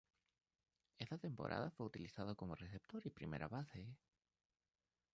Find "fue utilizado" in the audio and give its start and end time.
1.69-2.35